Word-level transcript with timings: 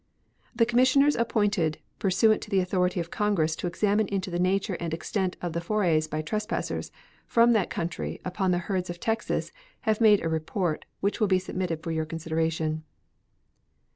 The 0.55 0.65
commissioners 0.65 1.15
appointed 1.15 1.77
pursuant 1.99 2.41
to 2.41 2.49
the 2.49 2.59
authority 2.59 2.99
of 2.99 3.11
Congress 3.11 3.55
to 3.57 3.67
examine 3.67 4.07
into 4.07 4.31
the 4.31 4.39
nature 4.39 4.73
and 4.79 4.95
extent 4.95 5.37
of 5.43 5.53
the 5.53 5.61
forays 5.61 6.07
by 6.07 6.23
trespassers 6.23 6.91
from 7.27 7.51
that 7.53 7.69
country 7.69 8.19
upon 8.25 8.49
the 8.49 8.57
herds 8.65 8.89
of 8.89 8.99
Texas 8.99 9.51
have 9.81 10.01
made 10.01 10.25
a 10.25 10.27
report, 10.27 10.85
which 11.01 11.19
will 11.19 11.27
be 11.27 11.37
submitted 11.37 11.83
for 11.83 11.91
your 11.91 12.05
consideration. 12.05 12.83